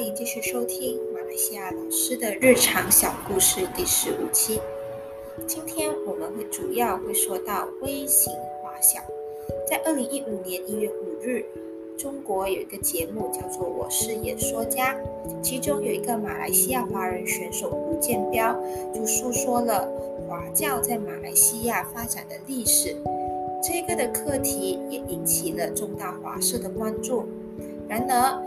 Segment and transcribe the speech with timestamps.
[0.00, 4.58] 欢迎继续收听马来西亚老师的日常小故事第十五期。
[5.46, 8.32] 今天我们会主要会说到微型
[8.62, 8.98] 华小。
[9.68, 11.44] 在二零一五年一月五日，
[11.98, 14.94] 中国有一个节目叫做《我是演说家》，
[15.42, 18.58] 其中有一个马来西亚华人选手吴建彪，
[18.94, 19.86] 就诉说了
[20.26, 22.96] 华教在马来西亚发展的历史。
[23.62, 27.26] 这个的课题也引起了重大华社的关注。
[27.86, 28.42] 然而，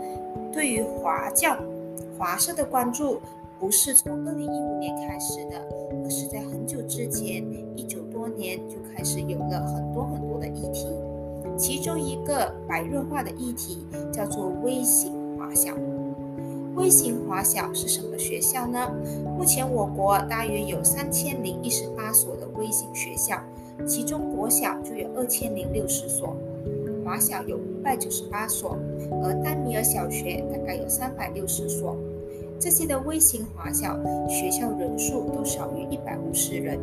[0.54, 1.58] 对于华教、
[2.16, 3.20] 华社的关注
[3.58, 5.60] 不是从二零一五年开始的，
[6.04, 10.86] 而是在很久之前，一九多年就开始有了很多很多的议题。
[11.58, 15.74] 其中一个白热化的议题叫做微型华小。
[16.76, 18.88] 微型华小是什么学校呢？
[19.36, 23.40] 目前我国大约有三千零一十八所的微型学校，
[23.88, 26.36] 其中国小就有二千零六十所。
[27.04, 28.78] 华小有百九十八所，
[29.22, 31.96] 而丹米尔小学大概有三百六十所。
[32.58, 33.94] 这些的微型华小
[34.26, 36.80] 学校人数都少于一百五十人。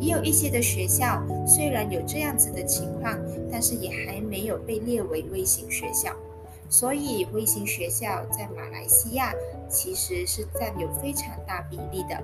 [0.00, 3.18] 也有一些的学校虽然有这样子的情况，
[3.50, 6.12] 但是也还没有被列为微型学校。
[6.68, 9.32] 所以微型学校在马来西亚
[9.68, 12.22] 其实是占有非常大比例的。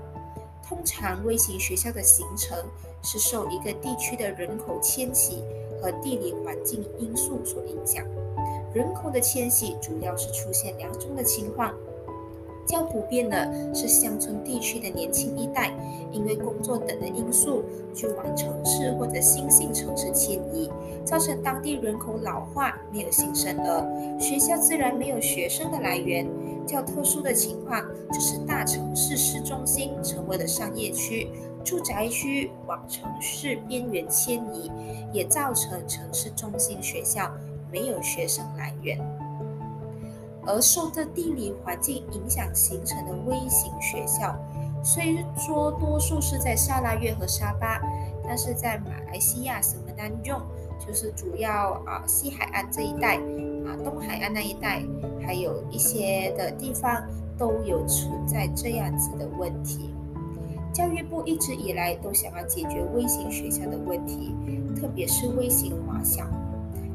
[0.67, 2.59] 通常微型学校的形成
[3.03, 5.43] 是受一个地区的人口迁徙。
[5.83, 8.07] 和地理环境因素所影响，
[8.73, 11.75] 人口的迁徙主要是出现两种的情况。
[12.65, 15.77] 较普遍的是乡村地区的年轻一代，
[16.13, 20.71] 因为工作等的因素，就往城市或者新兴城市迁移，
[21.05, 26.25] 造成当地人口老化，没有新生儿，学校自然没有学生的来源。
[26.65, 31.29] 较特殊的情况就是大城市市中心成为了商业区。
[31.65, 34.71] 住宅区往城市边缘迁移，
[35.13, 37.31] 也造成城市中心学校
[37.71, 38.99] 没有学生来源。
[40.45, 44.37] 而受这地理环境影响形成的微型学校，
[44.83, 47.81] 虽说多数是在沙拉越和沙巴，
[48.25, 50.41] 但是在马来西亚什么当中，
[50.85, 53.19] 就是主要啊西海岸这一带
[53.65, 54.83] 啊东海岸那一带，
[55.25, 57.01] 还有一些的地方
[57.39, 59.95] 都有存在这样子的问题。
[60.73, 64.35] 教育部一直以来都想要解决微型学校的问题，
[64.75, 66.25] 特别是微型华小，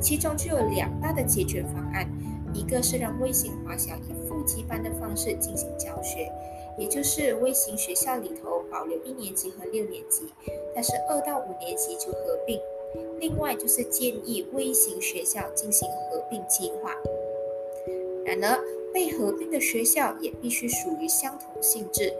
[0.01, 2.09] 其中就有两大的解决方案，
[2.53, 6.31] 一个是让微型华小以复级班的方式进行教学，
[6.77, 10.23] 也就是微型学校里头保留一年级和六年级，
[10.73, 12.57] 但是二到五年级就合并；
[13.19, 16.91] 另外就是建议微型学校进行合并计划。
[18.25, 18.59] 然而，
[18.91, 22.11] 被合并的学校也必须属于相同性质。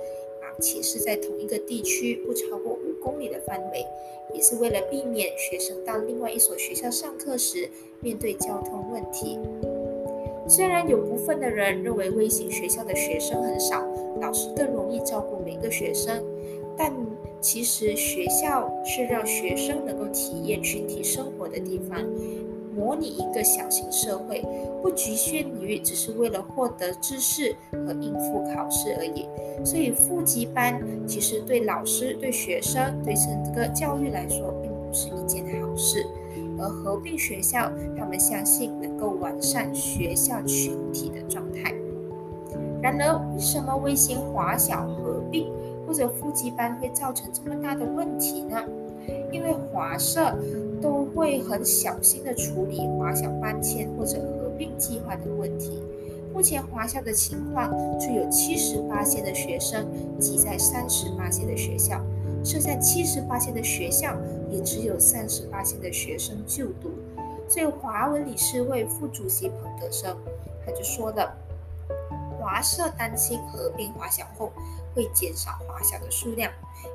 [0.60, 3.86] 且是在同一个地区不超过五公里的范围，
[4.34, 7.70] 也是为了避免学生到另外一所学校上课时
[8.02, 9.40] 面对交通问题。
[10.50, 13.86] 虽然有部分的人认为微型学校的学生很少，
[14.22, 16.24] 老师更容易照顾每个学生，
[16.78, 16.94] 但
[17.42, 22.02] 其实学校是让学生能够体验群体生活的地方。
[22.78, 24.42] 模拟一个小型社会，
[24.82, 29.26] 不局限于只是为了获得知识和应付考试而已。
[29.66, 36.06] 所以，副级班其实对老师、对学生、对整个教育来说，并不是一件好事。
[36.60, 41.74] 而合并学校，他们相信能够完善学校群体的状态。
[42.82, 45.52] 然而，为什么微型华小合并
[45.86, 48.64] 或者副级班会造成这么大的问题呢？
[49.32, 50.36] 因为华社
[50.82, 55.82] 都会很小心的处理华小搬迁或者合并计划的问题。
[56.34, 59.88] 目前华小的情况就有七十八线的学生
[60.20, 62.00] 挤在三十八线的学校，
[62.44, 64.16] 剩下七十八线的学校
[64.52, 66.92] 也只有三十八线的学生就读。
[67.48, 70.16] 所以华文理事会副主席彭德生
[70.66, 71.34] 他就说了，
[72.40, 74.52] 华社担心合并华小后。
[74.98, 76.52] 会减少华小的数量，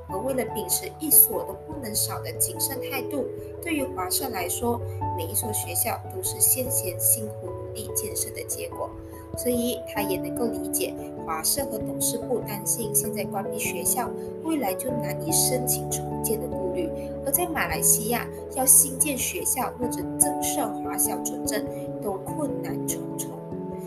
[0.09, 3.25] 而为了秉持一所都不能少的谨慎态度，
[3.63, 4.81] 对于华社来说，
[5.17, 8.91] 每一所学校都是先前辛苦努力建设的结果，
[9.39, 10.93] 所以他也能够理解
[11.25, 14.11] 华社和董事部担心现在关闭学校，
[14.43, 16.91] 未来就难以申请重建的顾虑。
[17.25, 21.65] 而在马来西亚，要新建学校或者增设华小准证，
[22.03, 23.12] 都困难重重。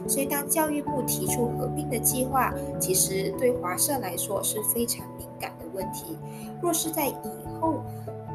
[0.07, 6.17] 所以，当教育部提出合并的计划，其实对华社来说是非常敏感的问题。
[6.61, 7.15] 若是在以
[7.59, 7.81] 后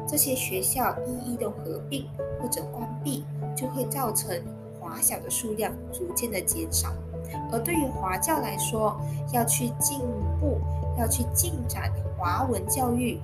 [0.07, 2.05] 这些学校一一的合并
[2.39, 3.23] 或者关闭，
[3.55, 4.35] 就会造成
[4.79, 6.89] 华小的数量逐渐的减少。
[7.51, 8.99] 而对于华教来说，
[9.31, 9.99] 要去进
[10.39, 10.59] 步，
[10.99, 13.17] 要去进展华文教育，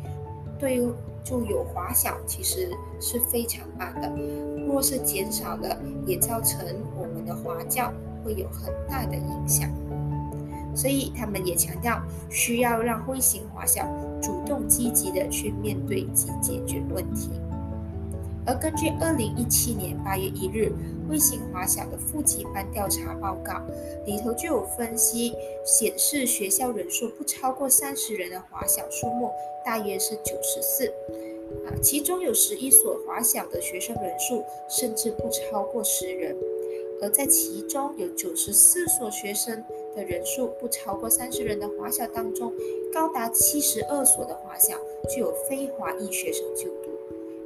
[0.57, 0.89] 对于
[1.23, 2.71] 就有华小其实
[3.01, 4.09] 是非常慢的。
[4.65, 6.65] 若是减少了，也造成
[6.95, 7.91] 我们的华教。
[8.27, 9.71] 会有很大的影响。
[10.75, 13.81] 所以他们也强调需要让微型华小
[14.21, 17.31] 主动积极的去面对及解决问题。
[18.45, 20.71] 而根据二零一七年八月一日
[21.09, 23.59] 微型华小的副级班调查报告
[24.05, 25.33] 里头就有分析
[25.65, 29.31] 显示，学校人数不超过三十人的华小数目
[29.65, 30.87] 大约是九十四。
[31.65, 36.35] 啊，其中有十一所华小的学生人数甚至不超过十人，
[37.01, 39.63] 而在其中有九十四所学生
[39.95, 42.51] 的人数不超过三十人的华小当中，
[42.93, 44.77] 高达七十二所的华小
[45.09, 46.89] 具有非华裔学生就读。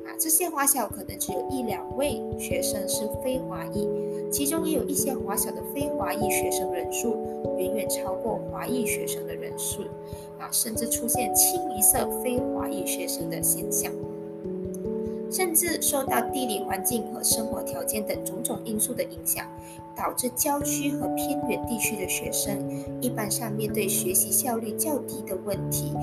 [0.05, 3.87] 啊，这些华小可能只有一两位学生是非华裔，
[4.31, 7.11] 其中也有一些华小的非华裔学生人数
[7.59, 9.83] 远远超过华裔学生的人数。
[10.39, 13.93] 啊，甚至出现清一色非华裔学生的现象，
[15.41, 19.43] 甚至受到地理环境和生活条件等种种因素的影响，
[19.95, 22.55] 导致郊区和偏远地区的学生
[23.01, 25.93] 一般上面对学习效率较低的问题，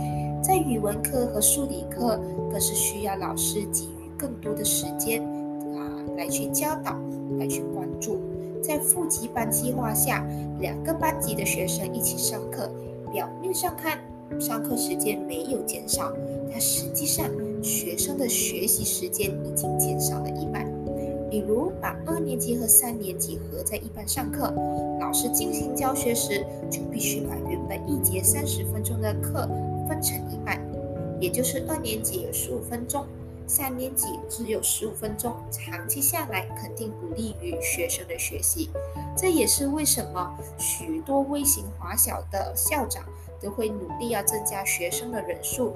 [0.43, 2.21] 在语文课和数理课
[2.51, 6.99] 更是需要老师给予更多的时间啊来去教导，
[7.39, 8.19] 来去关注。
[8.61, 10.27] 在副级班计划下，
[10.59, 12.69] 两个班级的学生一起上课，
[13.13, 14.01] 表面上看。
[14.39, 16.13] 上课时间没有减少，
[16.51, 17.25] 但实际上
[17.63, 20.67] 学生的学习时间已经减少了一半。
[21.31, 24.51] 比如把二年级和三年级合在一班上课，
[24.99, 29.47] 老师进行教学时就必须把原本一节三十分钟的课
[29.87, 30.59] 分成一半，
[31.21, 33.05] 也就是二年级有十五分钟，
[33.47, 35.35] 三年级只有十五分钟。
[35.51, 38.71] 长期下来肯定不利于学生的学习。
[39.15, 43.05] 这也是为什么许多微型华小的校长。
[43.41, 45.73] 都会努力要增加学生的人数，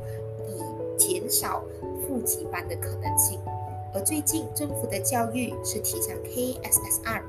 [0.97, 1.63] 减少
[2.07, 3.39] 负级班的可能性。
[3.95, 7.23] 而最近政府的教育是提倡 KSSR，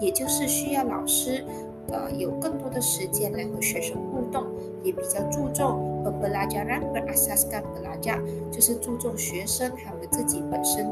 [0.00, 1.44] 也就是需要老师
[1.92, 4.44] 呃有更多的时间来和学生互动，
[4.82, 8.18] 也比较注重 pelajaran berasaskan pelajar，
[8.50, 10.86] 就是注重学生他们自己本身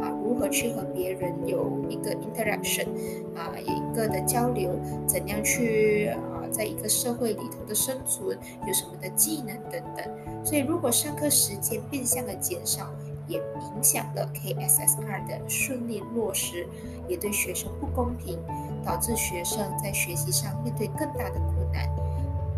[0.00, 2.86] 啊如何去和别人有一个 interaction，
[3.36, 4.70] 啊一个的交流，
[5.06, 6.10] 怎样去。
[6.52, 12.90] 在一个社会里头的生存有什么的技能等等，所以如果上课时间变相的减少，
[13.26, 16.66] 也影响了 KSSR 的顺利落实，
[17.08, 18.38] 也对学生不公平，
[18.84, 21.88] 导致学生在学习上面对更大的困难。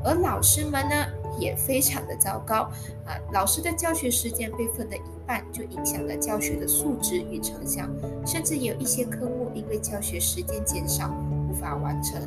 [0.02, 1.06] 而老师们呢，
[1.38, 2.70] 也非常的糟糕
[3.06, 3.16] 啊！
[3.32, 7.88] 老师的教学时间被分了一半，就影响了教学的素质与成效，
[8.26, 11.10] 甚至有一些科目因为教学时间减少，
[11.48, 12.20] 无法完成。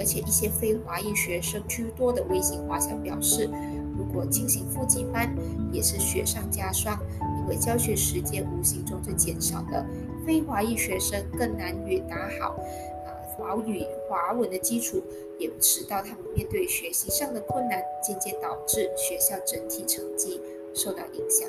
[0.00, 3.50] 而且一些非华裔学生居多的微型华小表示，
[3.98, 5.30] 如果进行复习班，
[5.70, 6.98] 也是雪上加霜，
[7.38, 9.86] 因为教学时间无形中就减少了，
[10.26, 12.56] 非华裔学生更难于打好
[13.04, 15.02] 啊华语华文的基础，
[15.38, 20.40] 也使到他们面对学习上的困难，间接导致学校整体成绩
[20.74, 21.46] 受到影响。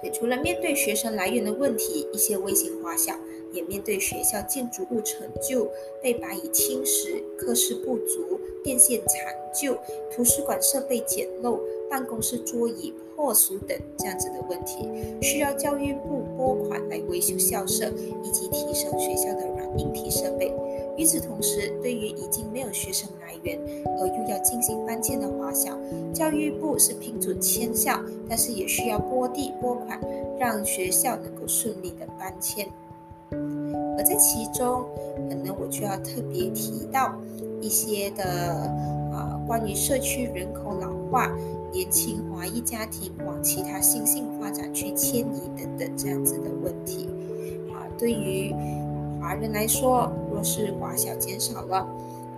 [0.00, 3.14] 所以，除了面对学生来源的问题，一些微型华小。
[3.50, 5.72] 也面对学校建筑物陈旧、
[6.02, 9.74] 被白蚁侵蚀、课室不足、电线残旧、
[10.12, 11.58] 图书馆设备简陋、
[11.88, 14.86] 办公室桌椅破损等这样子的问题，
[15.22, 17.90] 需要教育部拨款来维修校舍
[18.22, 20.52] 以及提升学校的软硬体设备。
[20.98, 23.58] 与此同时，对于已经没有学生来源
[23.98, 25.74] 而又要进行搬迁的华小，
[26.12, 29.98] 教育部是批准迁校，但是也需要拨地拨款，
[30.38, 32.68] 让学校能够顺利的搬迁。
[33.98, 34.84] 而在其中，
[35.28, 37.12] 可能我就要特别提到
[37.60, 38.24] 一些的
[39.12, 41.36] 啊，关于社区人口老化、
[41.72, 47.08] 年轻华裔家庭往其他新兴发展区迁移等等这样子的问题。
[47.72, 48.54] 啊，对于
[49.20, 51.84] 华人来说，若是华小减少了，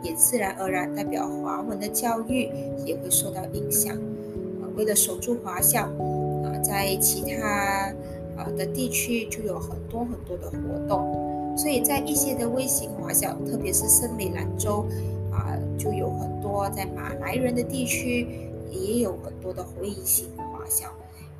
[0.03, 2.49] 也自然而然代表华文的教育
[2.87, 3.95] 也会受到影响。
[3.95, 7.93] 啊，为了守住华小，啊，在其他
[8.39, 11.30] 啊的地区就有很多很多的活动。
[11.57, 14.87] 所以在一些的微型华小，特别是森美兰州，
[15.31, 18.27] 啊，就有很多在马来人的地区，
[18.71, 20.89] 也有很多的回型华小，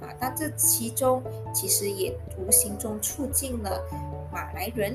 [0.01, 1.23] 啊，但这其中
[1.55, 3.83] 其实也无形中促进了
[4.33, 4.95] 马来人、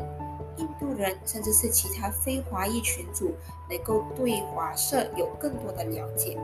[0.58, 3.32] 印度人，甚至是其他非华裔群组，
[3.70, 6.38] 能够对华社有更多的了解。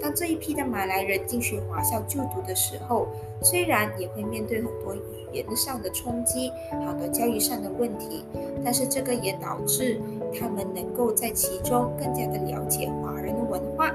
[0.00, 3.06] 当这一批的马来人进去华校就读的时候，
[3.42, 5.00] 虽然也会面对很多语
[5.32, 6.50] 言上的冲击，
[6.86, 8.24] 好多教育上的问题，
[8.64, 10.00] 但是这个也导致
[10.38, 13.92] 他们能够在其中更加的了解华人的文化，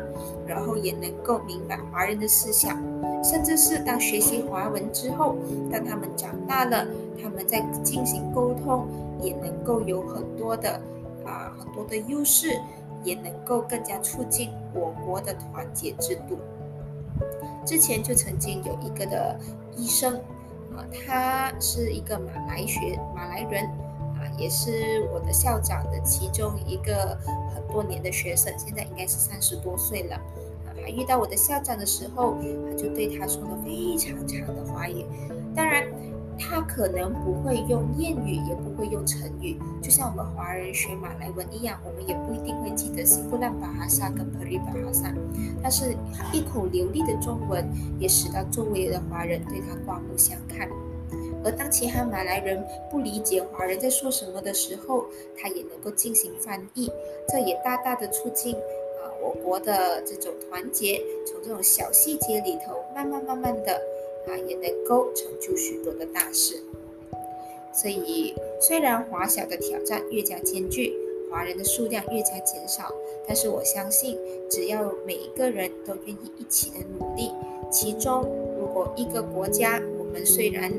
[0.48, 2.82] 然后也能够明白华人的思想，
[3.24, 5.36] 甚至是当学习华文之后，
[5.72, 6.86] 当他们长大了，
[7.22, 8.88] 他们在进行沟通
[9.22, 10.80] 也能够有很多的
[11.26, 12.60] 啊很多的优势。
[13.06, 16.40] 也能够更加促进我国的团结制度。
[17.64, 19.40] 之前就曾经有一个的
[19.78, 20.16] 医生，
[20.76, 23.70] 啊，他是一个马来学马来人，
[24.38, 27.18] 也是我的校长的其中一个
[27.54, 30.16] 很多年的学生，现在应该是三十多岁了。
[30.16, 32.38] 啊，遇到我的校长的时候，
[32.70, 35.06] 他就对他说了非常长的话语，
[35.56, 35.86] 当然。
[36.38, 45.14] 他可能不会用谚语，也不会用成语，就像我们华人学马来文一样，我们也不一定会记得西布兰巴哈萨跟普里巴哈萨。
[45.64, 45.96] 但是，
[46.34, 47.66] 一口流利的中文
[47.98, 50.68] 也使到周围的华人对他刮目相看。
[51.46, 52.62] 而当其他马来人
[52.92, 55.06] 不理解华人在说什么的时候，
[55.38, 56.92] 他也能够进行翻译，
[57.30, 63.80] 这也大大的促进啊我国的这种团结，从这种小细节里头慢慢慢慢的。
[64.28, 66.60] 啊，也能够成就许多的大事。
[67.72, 70.92] 所以，虽然华小的挑战越加艰巨，
[71.30, 72.92] 华人的数量越加减少，
[73.28, 74.18] 但是我相信，
[74.50, 77.30] 只要每一个人都愿意一起的努力，
[77.70, 78.24] 其中
[78.60, 80.74] 如果一个国家，我们虽然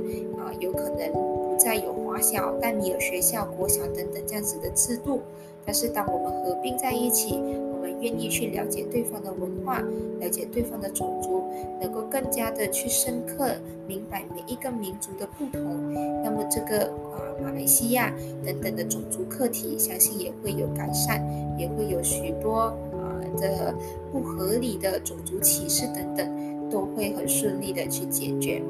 [0.61, 5.21] 有可能不再有华小、但米尔学校、国小等等这样子的制度，
[5.65, 7.41] 但是当我们合并在一起。
[7.77, 9.81] 我们愿意去了解对方的文化，
[10.19, 11.45] 了解对方的种族，
[11.81, 13.53] 能够更加的去深刻
[13.87, 15.93] 明白每一个民族的不同，
[16.25, 18.13] 那么这个啊马来西亚
[18.45, 21.25] 等等的种族课题，相信也会有改善，
[21.57, 23.73] 也会有许多啊的
[24.11, 26.27] 不合理的种族歧视等等，
[26.71, 28.63] 都会很顺利的去解决。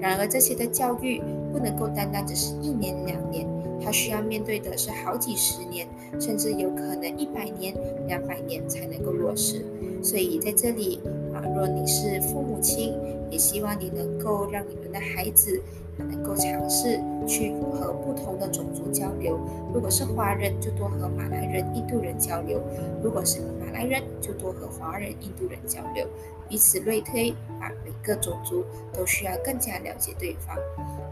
[0.00, 3.46] 然而这些的教育不能够单单只是一年两年。
[3.84, 5.88] 他需要面对的是好几十年，
[6.20, 7.74] 甚至有可能一百年、
[8.06, 9.66] 两百年才能够落实。
[10.00, 11.00] 所以在这里
[11.34, 12.91] 啊，若你是父母亲，
[13.32, 15.60] 也希望你能够让你们的孩子
[15.96, 19.40] 能够尝试去和不同的种族交流。
[19.72, 22.58] 如果是华人，就多和马来人、印度人交流；
[23.02, 26.06] 如果是马来人，就多和华人、印度人交流。
[26.50, 28.62] 以此类推啊，每个种族
[28.92, 30.54] 都需要更加了解对方。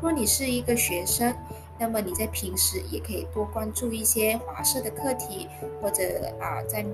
[0.02, 1.34] 若你是一个学生，
[1.78, 5.48] 那么你在平时也可以多关注一些华社的课题，
[5.80, 6.02] 或者
[6.38, 6.84] 啊，在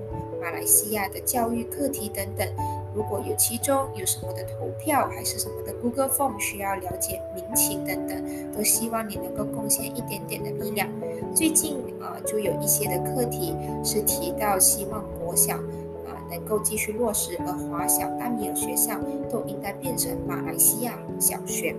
[0.41, 2.47] 马来西亚的教育课题等等。
[2.97, 10.89] 如果有其中有什么的投票，还是什么的 Google Form 需要了解民情等等，都希望你能够贡献一点点的力量。
[11.35, 18.99] 最近啊，就有一些的课题是提到希望国小啊能够继续落实，而华小、大米尔学校
[19.31, 21.75] 都应该变成马来西亚小学。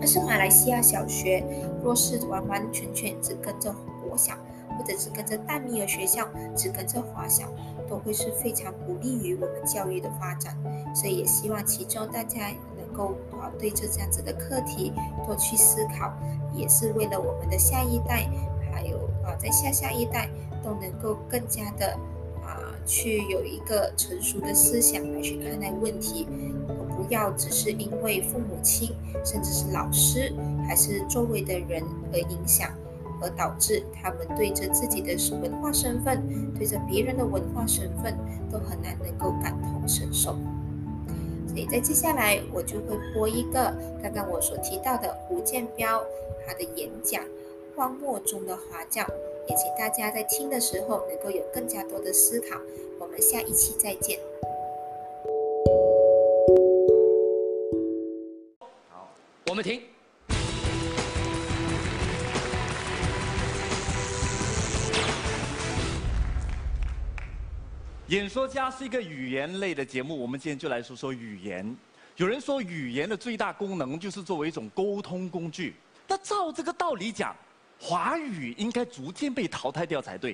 [0.00, 1.44] 但是马来西亚小学
[1.84, 3.72] 若是完完全全只跟着
[4.02, 4.34] 国小，
[4.76, 7.46] 或者是跟着大米尔学校，只跟着华小，
[7.92, 10.56] 都会是非常不利于我们教育的发展。
[10.94, 14.94] 所以也希望其中大家能够啊对着这样子的课题
[15.26, 16.10] 多去思考，
[16.54, 18.26] 也是为了我们的下一代，
[18.72, 20.30] 还有啊在下下一代
[20.64, 21.92] 都能够更加的
[22.42, 26.26] 啊去有一个成熟的思想来去看待问题。
[26.94, 28.94] 不要只是因为父母亲，
[29.24, 30.32] 甚至是老师，
[30.66, 31.82] 还是周围的人
[32.12, 32.70] 而影响，
[33.22, 36.22] 而导致他们对着自己的文化身份，
[36.58, 38.18] 对着别人的文化身份，
[38.50, 40.36] 都很难能够感同身受。
[41.46, 46.02] 所以在接下来，我就会播一个刚刚我所提到的胡建彪
[46.46, 47.22] 他的演讲
[47.76, 49.02] 《荒漠中的华教》，
[49.48, 52.58] 也请大家在听的时候能够有更加多的思考。
[52.98, 54.18] 我们下一期再见。
[59.50, 59.82] 我们停。
[68.12, 71.74] 演说家是一个语言类的节目，我们今天就来说说语言。
[72.16, 75.74] 有人说，语言的最大功能就是作为一种沟通工具。
[76.06, 77.34] 那照这个道理讲，
[77.80, 80.32] 华语应该逐渐被淘汰掉才对，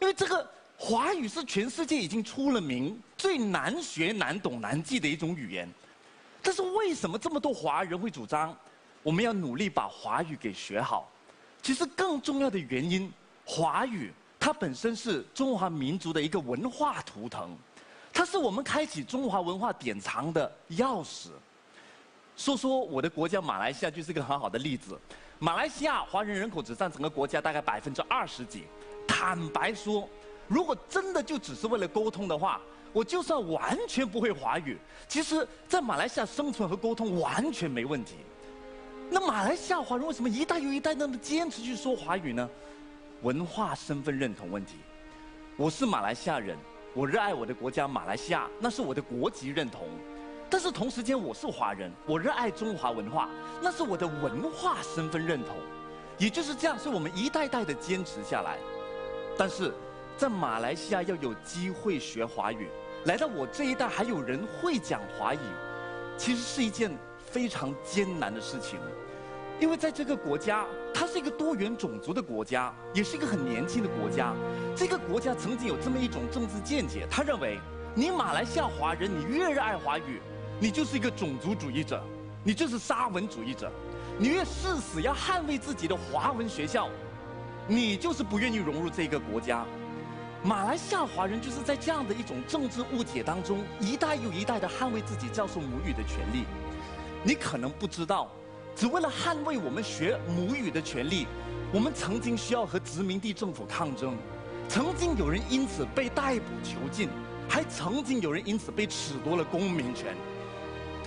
[0.00, 5.68] 因为这个华语是全世界已经出了名、最难学、难懂、难记的一种语言。
[6.40, 8.56] 但是为什么这么多华人会主张
[9.02, 11.12] 我们要努力把华语给学好？
[11.60, 13.12] 其实更重要的原因，
[13.44, 14.10] 华语
[14.44, 17.56] 它本身是中华民族的一个文化图腾，
[18.12, 21.28] 它是我们开启中华文化典藏的钥匙。
[22.36, 25.00] 说说我的国家马来西亚就是一个很好的例子。
[25.38, 28.64] 马来西亚华人人口只占整个国家大概百分之二十几。
[29.08, 30.06] 坦白说，
[30.46, 32.60] 如果真的就只是为了沟通的话，
[32.92, 34.76] 我就算完全不会华语，
[35.08, 38.16] 其实，在马来西亚生存和沟通完全没问题。
[39.08, 42.46] 那马来西亚华人为什么一代又一代那么坚持去说华语呢？
[43.24, 44.76] 文化身份认同问题。
[45.56, 46.58] 我是马来西亚人，
[46.92, 49.88] 我热爱我的国家马来西亚，那是我的国籍认同。
[50.50, 53.30] 但是同时间我是华人，我热爱中华文化，
[53.62, 55.56] 那是我的文化身份认同。
[56.18, 58.58] 也就是这样，是我们一代代的坚持下来。
[59.36, 59.72] 但是。
[60.16, 62.68] 在马来西亚要有机会学华语，
[63.04, 65.40] 来到我这一代还有人会讲华语，
[66.16, 68.78] 其实是一件非常艰难的事情。
[69.58, 74.32] 因为在这个国家，它是一个多元种族的国家，也是一个很年轻的国家。
[74.76, 77.58] 这个国家曾经有这么一种政治见解，他认为
[77.94, 80.22] 你马来西亚华人，你越热爱华语，
[80.60, 82.00] 你就是一个种族主义者，
[82.44, 83.70] 你就是沙文主义者。
[84.16, 86.88] 你越誓死要捍卫自己的华文学校，
[87.66, 89.66] 你就是不愿意融入这个国家。
[90.44, 96.44] 马来西亚华人就是在这样的一种政治误解当中，一代又一代的捍卫自己教授母语的权利。
[97.24, 98.30] 你可能不知道。
[98.76, 101.26] 只为了捍卫我们学母语的权利，
[101.72, 104.16] 我们曾经需要和殖民地政府抗争，
[104.68, 107.08] 曾经有人因此被逮捕囚禁，
[107.48, 110.16] 还曾经有人因此被褫夺了公民权。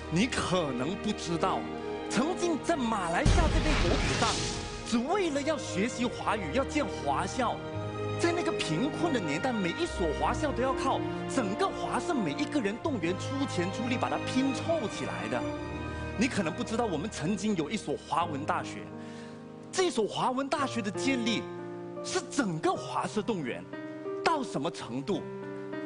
[0.09, 1.59] 你可能不知道，
[2.09, 4.29] 曾经在马来西亚这片国土上，
[4.87, 7.57] 只为了要学习华语、要建华校，
[8.17, 11.01] 在那个贫困的年代，每一所华校都要靠
[11.35, 15.43] 整个华盛每一个人动员出钱出力把它拼凑起来的。
[16.19, 18.79] 你可能不知道，我们曾经有一所华文大学。
[19.71, 21.43] 这所华文大学的建立，
[22.03, 23.63] 是整个华社动员，
[24.23, 25.21] 到什么程度？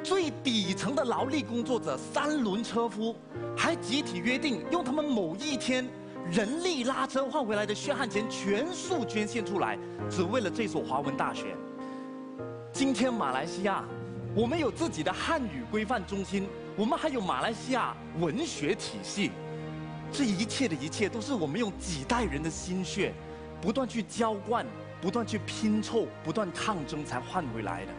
[0.01, 3.15] 最底层的劳力工作者、三轮车夫，
[3.57, 5.85] 还集体约定，用他们某一天
[6.31, 9.77] 人力拉车换回来的血汗钱，全数捐献出来，
[10.09, 11.55] 只为了这所华文大学。
[12.71, 13.83] 今天马来西亚，
[14.33, 16.47] 我们有自己的汉语规范中心，
[16.77, 19.31] 我们还有马来西亚文学体系。
[20.11, 23.13] 这一切的一切，都是我们用几代人的心血，
[23.61, 24.65] 不断去浇灌、
[25.01, 27.91] 不断去拼凑、不断抗争才换回来的。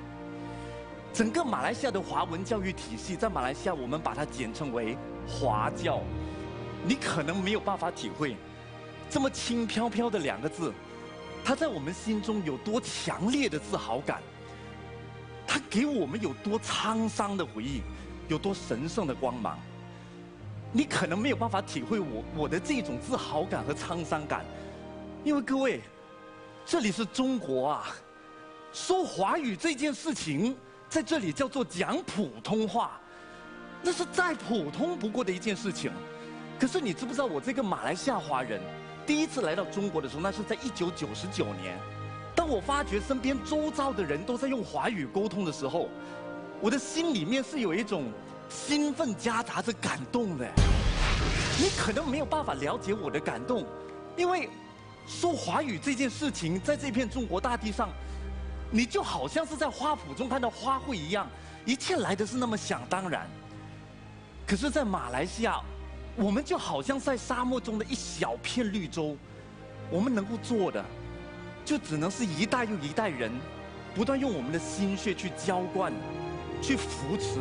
[1.13, 6.01] 整个马来西亚的华文教育体系，在马来西亚我们把它简称为华教。
[6.85, 8.37] 你可能没有办法体会，
[9.09, 10.73] 这么轻飘飘的两个字，
[11.45, 14.21] 它在我们心中有多强烈的自豪感，
[15.47, 17.83] 它给我们有多沧桑的回忆，
[18.29, 19.59] 有多神圣的光芒。
[20.75, 24.43] 你可能没有办法体会我我的这种自豪感和沧桑感，
[25.23, 25.83] 因为各位，
[26.65, 27.95] 这里是中国啊，
[28.73, 30.57] 说华语这件事情
[30.89, 32.99] 在这里叫做讲普通话，
[33.83, 35.93] 那是再普通不过的一件事情。
[36.59, 38.59] 可是你知不知道，我这个马来西亚华人
[39.07, 41.79] 第一次来到中国的时候，那是在一九九十九年，
[42.35, 45.91] 当我发觉身边周遭的人都在用华语沟通的时候，
[46.63, 48.11] 我的心里面是有一种。
[48.53, 50.47] 兴奋夹杂着感动的，
[51.59, 53.67] 你可能没有办法了解我的感动，
[54.17, 54.49] 因为
[55.07, 57.89] 说华语这件事情，在这片中国大地上，
[58.71, 61.27] 你就好像是在花圃中看到花卉一样，
[61.65, 63.27] 一切来的是那么想当然。
[64.47, 65.61] 可是，在马来西亚，
[66.15, 69.17] 我们就好像在沙漠中的一小片绿洲，
[69.91, 70.85] 我们能够做的，
[71.65, 73.33] 就只能是一代又一代人，
[73.95, 75.93] 不断用我们的心血去浇灌，
[76.61, 77.41] 去扶持。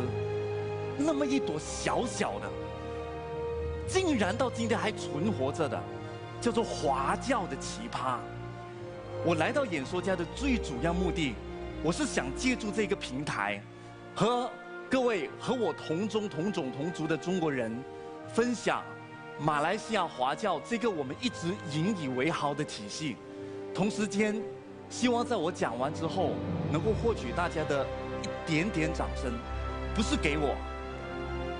[1.05, 2.49] 那么一朵小小的，
[3.87, 5.81] 竟然到今天还存活着的，
[6.39, 8.17] 叫做华教的奇葩。
[9.25, 11.35] 我来到演说家的最主要目的，
[11.83, 13.61] 我是想借助这个平台，
[14.15, 14.49] 和
[14.89, 17.71] 各位和我同宗同种同族的中国人，
[18.33, 18.83] 分享
[19.39, 23.15] 马来西亚华教这个我们一直引以为豪的体系。
[23.73, 24.41] 同时间，
[24.89, 26.31] 希望在我讲完之后，
[26.71, 27.85] 能够获取大家的
[28.23, 29.31] 一点点掌声，
[29.95, 30.55] 不是给我。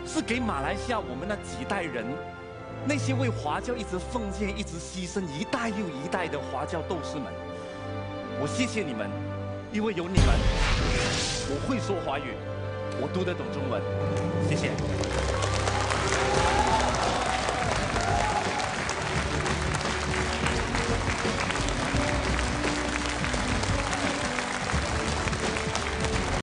[0.05, 2.05] 是给马来西亚我们那几代人，
[2.85, 7.31] 那些为华教一直奉献、一直牺牲一代又一代的华教斗士们，
[8.39, 9.09] 我谢谢你们，
[9.71, 10.27] 因为有你们，
[11.49, 12.33] 我会说华语，
[12.99, 13.81] 我读得懂中文，
[14.49, 15.30] 谢谢。